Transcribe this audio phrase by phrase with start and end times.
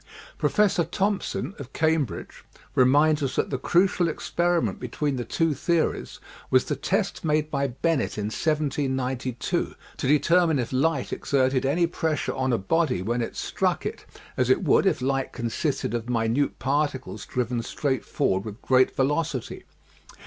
[0.39, 6.19] Professor Thomson, of Cambridge, re minds us that the crucial experiment between the two theories
[6.49, 12.33] was the test made by Bennet in 1792 to determine if light exerted any pressure
[12.33, 14.05] on a body 94 EASY LESSONS IN EINSTEIN when it struck it
[14.37, 19.65] as it would if light consisted of minute particles driven straight forward with great velocity.